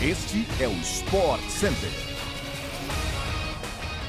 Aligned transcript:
Este 0.00 0.46
é 0.60 0.68
o 0.68 0.72
Sport 0.74 1.40
Center. 1.48 1.90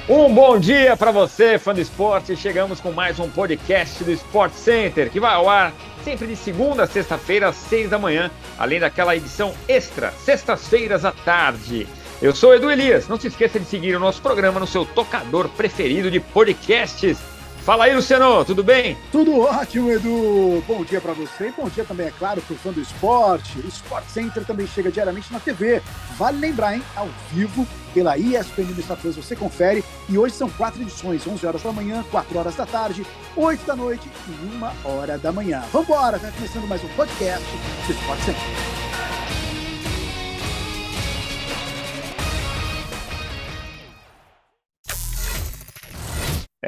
Um 0.08 0.32
bom 0.32 0.60
dia 0.60 0.96
para 0.96 1.12
você, 1.12 1.58
fã 1.58 1.74
do 1.74 1.82
esporte. 1.82 2.36
Chegamos 2.36 2.80
com 2.80 2.92
mais 2.92 3.20
um 3.20 3.28
podcast 3.28 4.04
do 4.04 4.12
Sport 4.12 4.54
Center, 4.54 5.10
que 5.10 5.20
vai 5.20 5.34
ao 5.34 5.50
ar 5.50 5.74
sempre 6.04 6.28
de 6.28 6.36
segunda 6.36 6.84
a 6.84 6.88
sexta-feira, 6.88 7.48
às 7.50 7.56
seis 7.56 7.90
da 7.90 7.98
manhã, 7.98 8.30
além 8.60 8.80
daquela 8.80 9.16
edição 9.16 9.52
extra, 9.68 10.12
sextas-feiras 10.12 11.06
à 11.06 11.12
tarde. 11.12 11.88
Eu 12.22 12.36
sou 12.36 12.54
Edu 12.54 12.70
Elias. 12.70 13.08
Não 13.08 13.20
se 13.20 13.26
esqueça 13.26 13.60
de 13.60 13.66
seguir 13.66 13.96
o 13.96 14.00
nosso 14.00 14.22
programa 14.22 14.60
no 14.60 14.68
seu 14.68 14.86
tocador 14.86 15.50
preferido 15.50 16.12
de 16.12 16.20
podcasts 16.20 17.18
Fala 17.64 17.86
aí, 17.86 17.96
Luciano, 17.96 18.44
tudo 18.46 18.64
bem? 18.64 18.98
Tudo 19.12 19.42
ótimo, 19.42 19.92
Edu. 19.92 20.64
Bom 20.68 20.84
dia 20.84 21.00
para 21.00 21.14
você 21.14 21.50
e 21.50 21.52
bom 21.52 21.70
dia 21.70 21.84
também, 21.84 22.08
é 22.08 22.12
claro, 22.18 22.42
para 22.42 22.56
fã 22.56 22.72
do 22.72 22.82
esporte. 22.82 23.60
O 23.60 23.68
Sport 23.68 24.06
Center 24.08 24.44
também 24.44 24.66
chega 24.66 24.92
diariamente 24.92 25.32
na 25.32 25.40
TV. 25.40 25.82
Vale 26.18 26.40
lembrar, 26.40 26.76
hein? 26.76 26.84
Ao 26.96 27.08
vivo, 27.32 27.68
pela 27.94 28.18
ESPN 28.18 28.74
no 28.76 28.82
Star 28.82 28.98
Plus, 28.98 29.16
você 29.16 29.36
confere. 29.36 29.84
E 30.08 30.18
hoje 30.18 30.34
são 30.34 30.50
quatro 30.50 30.82
edições: 30.82 31.28
11 31.28 31.46
horas 31.46 31.62
da 31.62 31.72
manhã, 31.72 32.04
4 32.10 32.40
horas 32.40 32.56
da 32.56 32.66
tarde, 32.66 33.06
8 33.36 33.66
da 33.66 33.76
noite 33.76 34.10
e 34.28 34.32
1 34.32 34.90
hora 34.90 35.18
da 35.18 35.32
manhã. 35.32 35.64
Vambora, 35.72 36.18
vai 36.18 36.32
começando 36.32 36.68
mais 36.68 36.84
um 36.84 36.90
podcast 36.90 37.46
do 37.86 37.92
Sport 37.92 38.20
Center. 38.22 38.79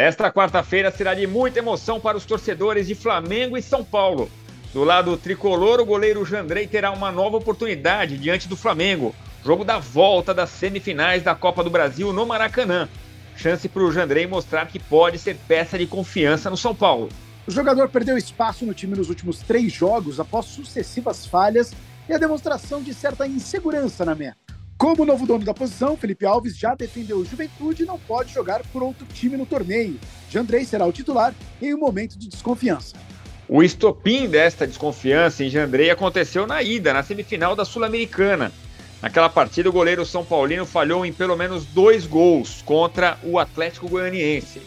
Esta 0.01 0.31
quarta-feira 0.31 0.89
será 0.89 1.13
de 1.13 1.27
muita 1.27 1.59
emoção 1.59 1.99
para 1.99 2.17
os 2.17 2.25
torcedores 2.25 2.87
de 2.87 2.95
Flamengo 2.95 3.55
e 3.55 3.61
São 3.61 3.83
Paulo. 3.83 4.31
Do 4.73 4.83
lado 4.83 5.15
tricolor, 5.15 5.79
o 5.79 5.85
goleiro 5.85 6.25
Jandrei 6.25 6.65
terá 6.65 6.89
uma 6.89 7.11
nova 7.11 7.37
oportunidade 7.37 8.17
diante 8.17 8.47
do 8.47 8.57
Flamengo. 8.57 9.13
Jogo 9.45 9.63
da 9.63 9.77
volta 9.77 10.33
das 10.33 10.49
semifinais 10.49 11.21
da 11.21 11.35
Copa 11.35 11.63
do 11.63 11.69
Brasil 11.69 12.11
no 12.11 12.25
Maracanã. 12.25 12.89
Chance 13.35 13.69
para 13.69 13.83
o 13.83 13.91
Jandrei 13.91 14.25
mostrar 14.25 14.65
que 14.65 14.79
pode 14.79 15.19
ser 15.19 15.37
peça 15.47 15.77
de 15.77 15.85
confiança 15.85 16.49
no 16.49 16.57
São 16.57 16.73
Paulo. 16.73 17.07
O 17.45 17.51
jogador 17.51 17.87
perdeu 17.87 18.17
espaço 18.17 18.65
no 18.65 18.73
time 18.73 18.97
nos 18.97 19.07
últimos 19.07 19.37
três 19.41 19.71
jogos 19.71 20.19
após 20.19 20.47
sucessivas 20.47 21.27
falhas 21.27 21.73
e 22.09 22.13
a 22.13 22.17
demonstração 22.17 22.81
de 22.81 22.91
certa 22.91 23.27
insegurança 23.27 24.03
na 24.03 24.15
meta. 24.15 24.40
Como 24.81 25.05
novo 25.05 25.27
dono 25.27 25.45
da 25.45 25.53
posição, 25.53 25.95
Felipe 25.95 26.25
Alves 26.25 26.57
já 26.57 26.73
defendeu 26.73 27.17
o 27.17 27.23
Juventude 27.23 27.83
e 27.83 27.85
não 27.85 27.99
pode 27.99 28.33
jogar 28.33 28.63
por 28.73 28.81
outro 28.81 29.05
time 29.13 29.37
no 29.37 29.45
torneio. 29.45 29.99
Jandrei 30.27 30.65
será 30.65 30.87
o 30.87 30.91
titular 30.91 31.35
em 31.61 31.71
um 31.75 31.77
momento 31.77 32.17
de 32.17 32.27
desconfiança. 32.27 32.95
O 33.47 33.61
estopim 33.61 34.27
desta 34.27 34.65
desconfiança 34.65 35.43
em 35.43 35.51
Jandrei 35.51 35.91
aconteceu 35.91 36.47
na 36.47 36.63
ida, 36.63 36.93
na 36.93 37.03
semifinal 37.03 37.55
da 37.55 37.63
Sul-Americana. 37.63 38.51
Naquela 39.03 39.29
partida, 39.29 39.69
o 39.69 39.71
goleiro 39.71 40.03
São 40.03 40.25
Paulino 40.25 40.65
falhou 40.65 41.05
em 41.05 41.13
pelo 41.13 41.37
menos 41.37 41.63
dois 41.63 42.07
gols 42.07 42.63
contra 42.63 43.19
o 43.23 43.37
Atlético 43.37 43.87
Goianiense. 43.87 44.63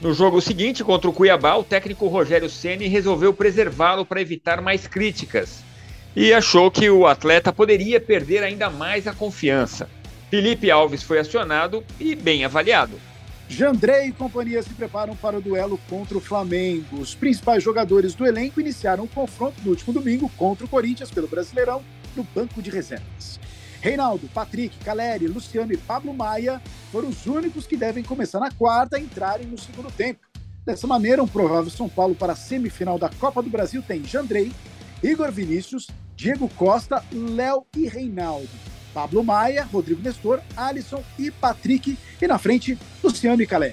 No 0.00 0.14
jogo 0.14 0.40
seguinte, 0.40 0.84
contra 0.84 1.10
o 1.10 1.12
Cuiabá, 1.12 1.56
o 1.56 1.64
técnico 1.64 2.06
Rogério 2.06 2.48
Ceni 2.48 2.86
resolveu 2.86 3.34
preservá-lo 3.34 4.06
para 4.06 4.20
evitar 4.20 4.60
mais 4.60 4.86
críticas 4.86 5.66
e 6.20 6.34
achou 6.34 6.68
que 6.68 6.90
o 6.90 7.06
atleta 7.06 7.52
poderia 7.52 8.00
perder 8.00 8.42
ainda 8.42 8.68
mais 8.68 9.06
a 9.06 9.12
confiança. 9.12 9.88
Felipe 10.28 10.68
Alves 10.68 11.00
foi 11.00 11.20
acionado 11.20 11.84
e 12.00 12.16
bem 12.16 12.44
avaliado. 12.44 13.00
Jandrei 13.48 14.06
e 14.08 14.12
companhia 14.12 14.60
se 14.60 14.70
preparam 14.70 15.14
para 15.14 15.38
o 15.38 15.40
duelo 15.40 15.78
contra 15.88 16.18
o 16.18 16.20
Flamengo. 16.20 16.98
Os 16.98 17.14
principais 17.14 17.62
jogadores 17.62 18.14
do 18.14 18.26
elenco 18.26 18.60
iniciaram 18.60 19.04
o 19.04 19.08
confronto 19.08 19.60
no 19.62 19.70
último 19.70 19.92
domingo 19.92 20.28
contra 20.36 20.66
o 20.66 20.68
Corinthians 20.68 21.08
pelo 21.12 21.28
Brasileirão 21.28 21.84
no 22.16 22.24
banco 22.24 22.60
de 22.60 22.68
reservas. 22.68 23.38
Reinaldo, 23.80 24.28
Patrick, 24.34 24.76
Caleri, 24.84 25.28
Luciano 25.28 25.72
e 25.72 25.76
Pablo 25.76 26.12
Maia 26.12 26.60
foram 26.90 27.10
os 27.10 27.26
únicos 27.26 27.64
que 27.64 27.76
devem 27.76 28.02
começar 28.02 28.40
na 28.40 28.50
quarta 28.50 28.96
a 28.96 29.00
entrarem 29.00 29.46
no 29.46 29.56
segundo 29.56 29.88
tempo. 29.92 30.26
Dessa 30.66 30.84
maneira, 30.84 31.22
um 31.22 31.28
provável 31.28 31.70
São 31.70 31.88
Paulo 31.88 32.16
para 32.16 32.32
a 32.32 32.36
semifinal 32.36 32.98
da 32.98 33.08
Copa 33.08 33.40
do 33.40 33.48
Brasil 33.48 33.84
tem 33.86 34.02
Jandrei, 34.02 34.50
Igor 35.00 35.30
Vinícius, 35.30 35.86
Diego 36.18 36.48
Costa, 36.56 37.00
Léo 37.12 37.64
e 37.76 37.86
Reinaldo. 37.86 38.48
Pablo 38.92 39.22
Maia, 39.22 39.62
Rodrigo 39.72 40.02
Nestor, 40.02 40.40
Alisson 40.56 41.00
e 41.16 41.30
Patrick. 41.30 41.96
E 42.20 42.26
na 42.26 42.38
frente, 42.38 42.76
Luciano 43.04 43.40
e 43.40 43.46
Calé. 43.46 43.72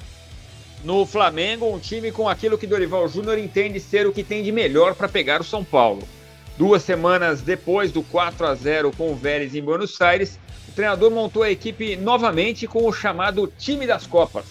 No 0.84 1.08
Flamengo, 1.08 1.66
um 1.66 1.80
time 1.80 2.12
com 2.12 2.30
aquilo 2.30 2.56
que 2.56 2.68
Dorival 2.68 3.08
Júnior 3.08 3.40
entende 3.40 3.80
ser 3.80 4.06
o 4.06 4.14
que 4.14 4.24
tem 4.24 4.44
de 4.44 4.52
melhor 4.52 4.94
para 4.94 5.10
pegar 5.10 5.42
o 5.42 5.44
São 5.44 5.64
Paulo. 5.64 6.08
Duas 6.56 6.84
semanas 6.84 7.42
depois 7.42 7.92
do 7.92 8.04
4 8.04 8.46
a 8.46 8.54
0 8.54 8.92
com 8.96 9.12
o 9.12 9.16
Vélez 9.16 9.56
em 9.56 9.64
Buenos 9.64 10.00
Aires, 10.00 10.38
o 10.70 10.72
treinador 10.72 11.10
montou 11.10 11.42
a 11.42 11.50
equipe 11.50 11.96
novamente 11.96 12.68
com 12.68 12.88
o 12.88 12.94
chamado 12.94 13.52
time 13.58 13.88
das 13.88 14.06
Copas. 14.06 14.46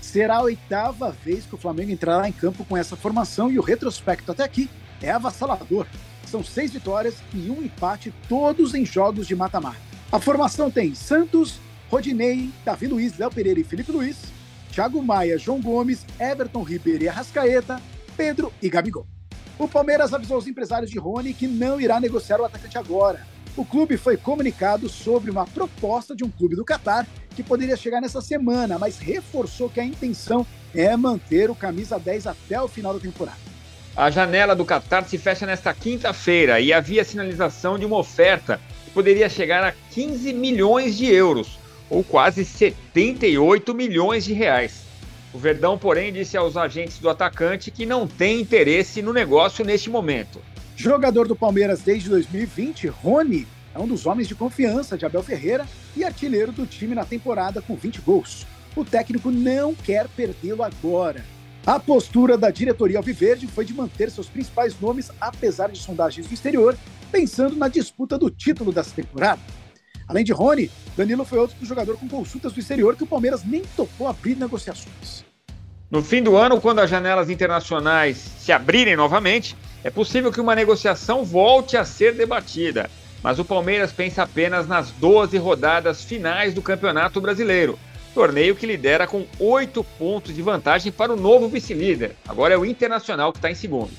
Será 0.00 0.38
a 0.38 0.42
oitava 0.44 1.14
vez 1.22 1.44
que 1.44 1.56
o 1.56 1.58
Flamengo 1.58 1.90
entrará 1.90 2.26
em 2.26 2.32
campo 2.32 2.64
com 2.64 2.74
essa 2.74 2.96
formação 2.96 3.52
e 3.52 3.58
o 3.58 3.62
retrospecto 3.62 4.32
até 4.32 4.44
aqui 4.44 4.70
é 5.02 5.10
avassalador. 5.10 5.86
São 6.28 6.44
seis 6.44 6.72
vitórias 6.72 7.16
e 7.32 7.50
um 7.50 7.62
empate, 7.62 8.12
todos 8.28 8.74
em 8.74 8.84
jogos 8.84 9.26
de 9.26 9.34
mata-mata. 9.34 9.78
A 10.12 10.20
formação 10.20 10.70
tem 10.70 10.94
Santos, 10.94 11.58
Rodinei, 11.90 12.50
Davi 12.64 12.86
Luiz, 12.86 13.16
Léo 13.18 13.30
Pereira 13.30 13.60
e 13.60 13.64
Felipe 13.64 13.90
Luiz, 13.90 14.16
Thiago 14.70 15.02
Maia, 15.02 15.38
João 15.38 15.60
Gomes, 15.60 16.04
Everton 16.20 16.62
Ribeiro 16.62 17.04
e 17.04 17.08
Arrascaeta, 17.08 17.80
Pedro 18.16 18.52
e 18.60 18.68
Gabigol. 18.68 19.06
O 19.58 19.66
Palmeiras 19.66 20.12
avisou 20.12 20.38
os 20.38 20.46
empresários 20.46 20.90
de 20.90 20.98
Rony 20.98 21.32
que 21.32 21.48
não 21.48 21.80
irá 21.80 21.98
negociar 21.98 22.40
o 22.40 22.44
atacante 22.44 22.76
agora. 22.78 23.26
O 23.56 23.64
clube 23.64 23.96
foi 23.96 24.16
comunicado 24.16 24.88
sobre 24.88 25.30
uma 25.30 25.46
proposta 25.46 26.14
de 26.14 26.24
um 26.24 26.30
clube 26.30 26.54
do 26.54 26.64
Catar 26.64 27.06
que 27.34 27.42
poderia 27.42 27.76
chegar 27.76 28.00
nessa 28.00 28.20
semana, 28.20 28.78
mas 28.78 28.98
reforçou 28.98 29.68
que 29.68 29.80
a 29.80 29.84
intenção 29.84 30.46
é 30.74 30.96
manter 30.96 31.50
o 31.50 31.54
camisa 31.54 31.98
10 31.98 32.26
até 32.26 32.60
o 32.60 32.68
final 32.68 32.94
da 32.94 33.00
temporada. 33.00 33.38
A 33.98 34.12
janela 34.12 34.54
do 34.54 34.64
Qatar 34.64 35.04
se 35.08 35.18
fecha 35.18 35.44
nesta 35.44 35.74
quinta-feira 35.74 36.60
e 36.60 36.72
havia 36.72 37.04
sinalização 37.04 37.76
de 37.76 37.84
uma 37.84 37.98
oferta 37.98 38.60
que 38.84 38.92
poderia 38.92 39.28
chegar 39.28 39.64
a 39.64 39.74
15 39.90 40.32
milhões 40.34 40.96
de 40.96 41.06
euros, 41.06 41.58
ou 41.90 42.04
quase 42.04 42.44
78 42.44 43.74
milhões 43.74 44.24
de 44.24 44.32
reais. 44.32 44.84
O 45.34 45.38
Verdão, 45.38 45.76
porém, 45.76 46.12
disse 46.12 46.36
aos 46.36 46.56
agentes 46.56 47.00
do 47.00 47.10
atacante 47.10 47.72
que 47.72 47.84
não 47.84 48.06
tem 48.06 48.40
interesse 48.40 49.02
no 49.02 49.12
negócio 49.12 49.64
neste 49.64 49.90
momento. 49.90 50.40
Jogador 50.76 51.26
do 51.26 51.34
Palmeiras 51.34 51.80
desde 51.80 52.08
2020, 52.08 52.86
Rony 52.86 53.48
é 53.74 53.80
um 53.80 53.88
dos 53.88 54.06
homens 54.06 54.28
de 54.28 54.34
confiança 54.36 54.96
de 54.96 55.06
Abel 55.06 55.24
Ferreira 55.24 55.66
e 55.96 56.04
artilheiro 56.04 56.52
do 56.52 56.66
time 56.66 56.94
na 56.94 57.04
temporada 57.04 57.60
com 57.60 57.74
20 57.74 58.00
gols. 58.02 58.46
O 58.76 58.84
técnico 58.84 59.32
não 59.32 59.74
quer 59.74 60.06
perdê-lo 60.06 60.62
agora 60.62 61.24
a 61.68 61.78
postura 61.78 62.38
da 62.38 62.50
diretoria 62.50 62.96
Alviverde 62.96 63.46
foi 63.46 63.62
de 63.62 63.74
manter 63.74 64.10
seus 64.10 64.26
principais 64.26 64.74
nomes, 64.80 65.12
apesar 65.20 65.68
de 65.68 65.78
sondagens 65.78 66.26
do 66.26 66.32
exterior, 66.32 66.74
pensando 67.12 67.56
na 67.56 67.68
disputa 67.68 68.16
do 68.16 68.30
título 68.30 68.72
dessa 68.72 68.94
temporada. 68.96 69.38
Além 70.08 70.24
de 70.24 70.32
Rony, 70.32 70.70
Danilo 70.96 71.26
foi 71.26 71.38
outro 71.38 71.54
jogador 71.66 71.98
com 71.98 72.08
consultas 72.08 72.54
do 72.54 72.58
exterior 72.58 72.96
que 72.96 73.04
o 73.04 73.06
Palmeiras 73.06 73.44
nem 73.44 73.60
topou 73.76 74.08
abrir 74.08 74.34
negociações. 74.34 75.26
No 75.90 76.02
fim 76.02 76.22
do 76.22 76.38
ano, 76.38 76.58
quando 76.58 76.78
as 76.78 76.88
janelas 76.88 77.28
internacionais 77.28 78.16
se 78.16 78.50
abrirem 78.50 78.96
novamente, 78.96 79.54
é 79.84 79.90
possível 79.90 80.32
que 80.32 80.40
uma 80.40 80.54
negociação 80.54 81.22
volte 81.22 81.76
a 81.76 81.84
ser 81.84 82.14
debatida. 82.14 82.88
Mas 83.22 83.38
o 83.38 83.44
Palmeiras 83.44 83.92
pensa 83.92 84.22
apenas 84.22 84.66
nas 84.66 84.90
12 84.92 85.36
rodadas 85.36 86.02
finais 86.02 86.54
do 86.54 86.62
Campeonato 86.62 87.20
Brasileiro 87.20 87.78
Torneio 88.18 88.56
que 88.56 88.66
lidera 88.66 89.06
com 89.06 89.24
oito 89.38 89.84
pontos 89.96 90.34
de 90.34 90.42
vantagem 90.42 90.90
para 90.90 91.12
o 91.12 91.16
novo 91.16 91.46
vice-líder. 91.48 92.16
Agora 92.26 92.52
é 92.52 92.58
o 92.58 92.64
Internacional 92.64 93.30
que 93.30 93.38
está 93.38 93.48
em 93.48 93.54
segundo. 93.54 93.92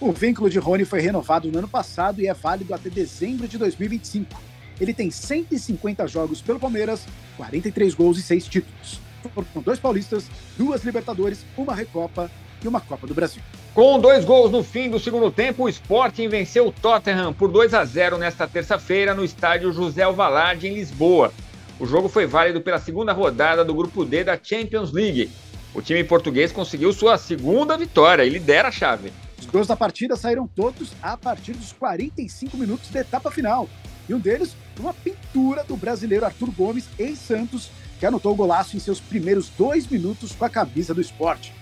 O 0.00 0.12
vínculo 0.12 0.48
de 0.48 0.58
Rony 0.58 0.86
foi 0.86 0.98
renovado 1.02 1.52
no 1.52 1.58
ano 1.58 1.68
passado 1.68 2.22
e 2.22 2.26
é 2.26 2.32
válido 2.32 2.72
até 2.72 2.88
dezembro 2.88 3.46
de 3.46 3.58
2025. 3.58 4.34
Ele 4.80 4.94
tem 4.94 5.10
150 5.10 6.08
jogos 6.08 6.40
pelo 6.40 6.58
Palmeiras, 6.58 7.04
43 7.36 7.92
gols 7.92 8.16
e 8.16 8.22
6 8.22 8.46
títulos. 8.46 8.98
Foram 9.34 9.62
dois 9.62 9.78
paulistas, 9.78 10.24
duas 10.56 10.82
Libertadores, 10.82 11.44
uma 11.54 11.74
Recopa 11.74 12.30
e 12.64 12.66
uma 12.66 12.80
Copa 12.80 13.06
do 13.06 13.12
Brasil. 13.12 13.42
Com 13.74 14.00
dois 14.00 14.24
gols 14.24 14.50
no 14.50 14.64
fim 14.64 14.88
do 14.88 14.98
segundo 14.98 15.30
tempo, 15.30 15.64
o 15.64 15.68
Sporting 15.68 16.28
venceu 16.28 16.68
o 16.68 16.72
Tottenham 16.72 17.34
por 17.34 17.50
2 17.50 17.74
a 17.74 17.84
0 17.84 18.16
nesta 18.16 18.48
terça-feira 18.48 19.12
no 19.12 19.22
estádio 19.22 19.70
José 19.70 20.02
Alvalade, 20.02 20.66
em 20.66 20.72
Lisboa. 20.72 21.30
O 21.80 21.86
jogo 21.86 22.10
foi 22.10 22.26
válido 22.26 22.60
pela 22.60 22.78
segunda 22.78 23.10
rodada 23.10 23.64
do 23.64 23.72
Grupo 23.72 24.04
D 24.04 24.22
da 24.22 24.38
Champions 24.40 24.92
League. 24.92 25.30
O 25.72 25.80
time 25.80 26.04
português 26.04 26.52
conseguiu 26.52 26.92
sua 26.92 27.16
segunda 27.16 27.74
vitória 27.78 28.22
e 28.22 28.28
lidera 28.28 28.68
a 28.68 28.70
chave. 28.70 29.10
Os 29.38 29.46
gols 29.46 29.66
da 29.66 29.74
partida 29.74 30.14
saíram 30.14 30.46
todos 30.46 30.92
a 31.00 31.16
partir 31.16 31.54
dos 31.54 31.72
45 31.72 32.54
minutos 32.58 32.90
da 32.90 33.00
etapa 33.00 33.30
final. 33.30 33.66
E 34.06 34.12
um 34.12 34.18
deles, 34.18 34.54
uma 34.78 34.92
pintura 34.92 35.64
do 35.64 35.74
brasileiro 35.74 36.26
Arthur 36.26 36.50
Gomes, 36.50 36.86
ex-Santos, 36.98 37.70
que 37.98 38.04
anotou 38.04 38.32
o 38.32 38.36
golaço 38.36 38.76
em 38.76 38.80
seus 38.80 39.00
primeiros 39.00 39.48
dois 39.48 39.86
minutos 39.86 40.32
com 40.32 40.44
a 40.44 40.50
camisa 40.50 40.92
do 40.92 41.00
esporte. 41.00 41.54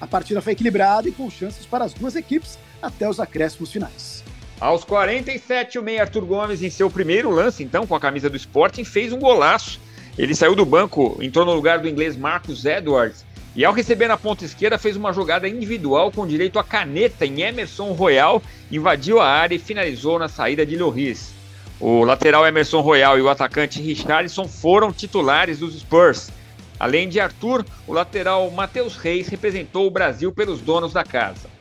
A 0.00 0.06
partida 0.06 0.40
foi 0.40 0.54
equilibrada 0.54 1.06
e 1.06 1.12
com 1.12 1.28
chances 1.28 1.66
para 1.66 1.84
as 1.84 1.92
duas 1.92 2.16
equipes 2.16 2.58
até 2.80 3.06
os 3.06 3.20
acréscimos 3.20 3.70
finais. 3.70 4.24
Aos 4.58 4.84
47, 4.84 5.78
o 5.78 5.82
meia 5.82 6.02
Arthur 6.02 6.24
Gomes, 6.24 6.62
em 6.62 6.70
seu 6.70 6.90
primeiro 6.90 7.30
lance, 7.30 7.62
então, 7.62 7.86
com 7.86 7.94
a 7.94 8.00
camisa 8.00 8.30
do 8.30 8.38
Sporting, 8.38 8.84
fez 8.84 9.12
um 9.12 9.18
golaço. 9.18 9.78
Ele 10.16 10.34
saiu 10.34 10.54
do 10.54 10.64
banco, 10.64 11.18
entrou 11.20 11.44
no 11.44 11.52
lugar 11.52 11.78
do 11.78 11.88
inglês 11.88 12.16
Marcus 12.16 12.64
Edwards 12.64 13.22
e, 13.54 13.66
ao 13.66 13.74
receber 13.74 14.08
na 14.08 14.16
ponta 14.16 14.46
esquerda, 14.46 14.78
fez 14.78 14.96
uma 14.96 15.12
jogada 15.12 15.46
individual 15.46 16.10
com 16.10 16.26
direito 16.26 16.58
a 16.58 16.64
caneta 16.64 17.26
em 17.26 17.42
Emerson 17.42 17.92
Royal, 17.92 18.42
invadiu 18.72 19.20
a 19.20 19.28
área 19.28 19.54
e 19.54 19.58
finalizou 19.58 20.18
na 20.18 20.26
saída 20.26 20.64
de 20.64 20.74
Loris. 20.74 21.34
O 21.78 22.02
lateral 22.04 22.46
Emerson 22.46 22.80
Royal 22.80 23.18
e 23.18 23.20
o 23.22 23.28
atacante 23.28 23.82
Richarlison 23.82 24.48
foram 24.48 24.90
titulares 24.90 25.58
dos 25.58 25.78
Spurs. 25.78 26.30
Além 26.80 27.10
de 27.10 27.20
Arthur, 27.20 27.62
o 27.86 27.92
lateral 27.92 28.50
Matheus 28.50 28.96
Reis 28.96 29.28
representou 29.28 29.86
o 29.86 29.90
Brasil 29.90 30.32
pelos 30.32 30.62
donos 30.62 30.94
da 30.94 31.04
casa. 31.04 31.55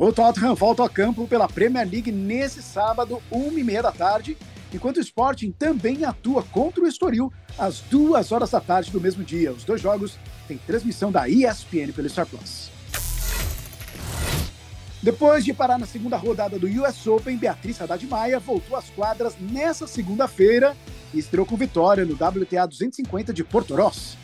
O 0.00 0.12
Tottenham 0.12 0.54
volta 0.54 0.80
ao 0.80 0.88
campo 0.88 1.26
pela 1.26 1.48
Premier 1.48 1.84
League 1.84 2.12
nesse 2.12 2.62
sábado, 2.62 3.20
1h30 3.32 3.82
da 3.82 3.90
tarde, 3.90 4.38
enquanto 4.72 4.98
o 4.98 5.00
Sporting 5.00 5.50
também 5.50 6.04
atua 6.04 6.44
contra 6.44 6.84
o 6.84 6.86
Estoril 6.86 7.32
às 7.58 7.80
2 7.80 8.30
horas 8.30 8.50
da 8.50 8.60
tarde 8.60 8.92
do 8.92 9.00
mesmo 9.00 9.24
dia. 9.24 9.50
Os 9.50 9.64
dois 9.64 9.80
jogos 9.80 10.16
têm 10.46 10.56
transmissão 10.56 11.10
da 11.10 11.28
ESPN 11.28 11.90
pelo 11.92 12.08
Star 12.08 12.26
Plus. 12.26 12.70
Depois 15.02 15.44
de 15.44 15.52
parar 15.52 15.78
na 15.78 15.86
segunda 15.86 16.16
rodada 16.16 16.60
do 16.60 16.68
US 16.80 17.04
Open, 17.08 17.36
Beatriz 17.36 17.80
Haddad 17.80 18.06
Maia 18.06 18.38
voltou 18.38 18.76
às 18.76 18.88
quadras 18.90 19.34
nessa 19.40 19.88
segunda-feira 19.88 20.76
e 21.12 21.18
estreou 21.18 21.44
com 21.44 21.56
vitória 21.56 22.04
no 22.04 22.14
WTA 22.14 22.66
250 22.66 23.32
de 23.32 23.42
Porto 23.42 23.74
Ross. 23.74 24.16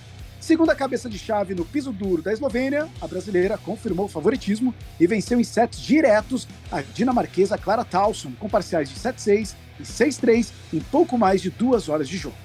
Segunda 0.45 0.75
cabeça 0.75 1.09
de 1.09 1.19
chave 1.19 1.55
no 1.55 1.65
piso 1.65 1.91
duro 1.91 2.21
da 2.21 2.31
Eslovênia, 2.31 2.87
a 3.01 3.07
brasileira 3.07 3.57
confirmou 3.57 4.05
o 4.05 4.11
favoritismo 4.11 4.75
e 5.01 5.07
venceu 5.07 5.41
em 5.41 5.43
sets 5.43 5.81
diretos 5.81 6.47
a 6.71 6.83
dinamarquesa 6.83 7.57
Clara 7.57 7.83
Tauson, 7.83 8.31
com 8.39 8.47
parciais 8.47 8.91
de 8.91 8.95
7-6 8.95 9.55
e 9.81 9.83
6-3 9.83 10.51
em 10.75 10.81
pouco 10.81 11.17
mais 11.17 11.41
de 11.41 11.49
duas 11.49 11.89
horas 11.89 12.07
de 12.07 12.19
jogo. 12.19 12.37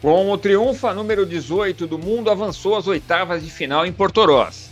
Com 0.00 0.30
o 0.30 0.38
triunfo, 0.38 0.86
a 0.86 0.94
número 0.94 1.26
18 1.26 1.86
do 1.86 1.98
mundo 1.98 2.30
avançou 2.30 2.74
às 2.74 2.86
oitavas 2.86 3.44
de 3.44 3.50
final 3.50 3.84
em 3.84 3.92
Porto 3.92 4.24
Ross. 4.24 4.70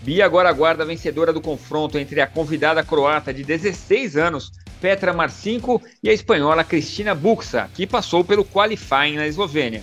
Bia 0.00 0.24
agora 0.24 0.48
aguarda 0.48 0.84
a 0.84 0.86
vencedora 0.86 1.34
do 1.34 1.40
confronto 1.42 1.98
entre 1.98 2.18
a 2.22 2.26
convidada 2.26 2.82
croata 2.82 3.30
de 3.30 3.44
16 3.44 4.16
anos, 4.16 4.52
Petra 4.80 5.12
Marcinko, 5.12 5.82
e 6.02 6.08
a 6.08 6.14
espanhola 6.14 6.64
Cristina 6.64 7.14
Buxa, 7.14 7.68
que 7.74 7.86
passou 7.86 8.24
pelo 8.24 8.42
qualifying 8.42 9.16
na 9.16 9.26
Eslovênia. 9.26 9.82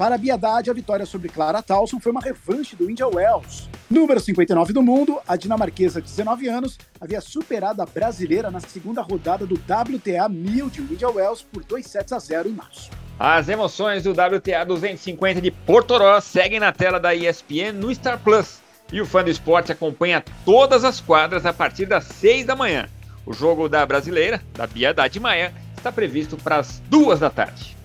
Para 0.00 0.14
a 0.14 0.18
Biedade, 0.18 0.70
a 0.70 0.72
vitória 0.72 1.04
sobre 1.04 1.28
Clara 1.28 1.60
Towson 1.60 2.00
foi 2.00 2.10
uma 2.10 2.22
revanche 2.22 2.74
do 2.74 2.90
India 2.90 3.06
Wells. 3.06 3.68
Número 3.90 4.18
59 4.18 4.72
do 4.72 4.80
mundo, 4.80 5.20
a 5.28 5.36
dinamarquesa 5.36 6.00
de 6.00 6.08
19 6.08 6.48
anos 6.48 6.78
havia 6.98 7.20
superado 7.20 7.82
a 7.82 7.84
brasileira 7.84 8.50
na 8.50 8.60
segunda 8.60 9.02
rodada 9.02 9.44
do 9.44 9.56
WTA 9.56 10.26
1000 10.26 10.70
de 10.70 10.80
India 10.80 11.10
Wells 11.10 11.42
por 11.42 11.62
2 11.64 11.86
sets 11.86 12.14
a 12.14 12.18
0 12.18 12.48
em 12.48 12.52
março. 12.52 12.90
As 13.18 13.50
emoções 13.50 14.04
do 14.04 14.12
WTA 14.12 14.64
250 14.64 15.38
de 15.38 15.50
Porto 15.50 15.98
Ross 15.98 16.24
seguem 16.24 16.58
na 16.58 16.72
tela 16.72 16.98
da 16.98 17.14
ESPN 17.14 17.72
no 17.74 17.94
Star 17.94 18.18
Plus. 18.20 18.62
E 18.90 19.02
o 19.02 19.06
fã 19.06 19.22
do 19.22 19.28
esporte 19.28 19.70
acompanha 19.70 20.24
todas 20.46 20.82
as 20.82 20.98
quadras 20.98 21.44
a 21.44 21.52
partir 21.52 21.84
das 21.84 22.04
6 22.04 22.46
da 22.46 22.56
manhã. 22.56 22.88
O 23.26 23.34
jogo 23.34 23.68
da 23.68 23.84
brasileira, 23.84 24.40
da 24.54 24.66
Biedade 24.66 25.20
Maia, 25.20 25.52
está 25.76 25.92
previsto 25.92 26.38
para 26.38 26.56
as 26.56 26.80
2 26.88 27.20
da 27.20 27.28
tarde. 27.28 27.79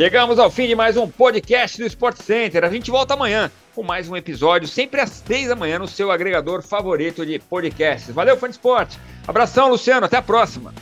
Chegamos 0.00 0.38
ao 0.38 0.50
fim 0.50 0.66
de 0.66 0.74
mais 0.74 0.96
um 0.96 1.06
podcast 1.06 1.76
do 1.76 1.84
Sport 1.84 2.16
Center. 2.22 2.64
A 2.64 2.70
gente 2.70 2.90
volta 2.90 3.12
amanhã 3.12 3.50
com 3.74 3.82
mais 3.82 4.08
um 4.08 4.16
episódio, 4.16 4.66
sempre 4.66 4.98
às 4.98 5.20
10 5.20 5.48
da 5.48 5.54
manhã, 5.54 5.78
no 5.78 5.86
seu 5.86 6.10
agregador 6.10 6.62
favorito 6.62 7.26
de 7.26 7.38
podcasts. 7.38 8.14
Valeu, 8.14 8.34
fã 8.34 8.48
de 8.48 8.54
esporte. 8.54 8.98
Abração, 9.28 9.68
Luciano. 9.68 10.06
Até 10.06 10.16
a 10.16 10.22
próxima. 10.22 10.72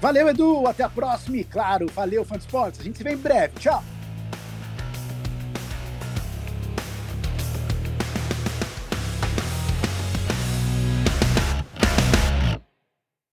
Valeu, 0.00 0.28
Edu. 0.28 0.66
Até 0.66 0.82
a 0.82 0.88
próxima. 0.88 1.36
E 1.36 1.44
claro, 1.44 1.86
valeu, 1.94 2.24
fã 2.24 2.36
de 2.36 2.40
esportes. 2.40 2.80
A 2.80 2.82
gente 2.82 2.98
se 2.98 3.04
vê 3.04 3.12
em 3.12 3.16
breve. 3.16 3.52
Tchau. 3.60 3.84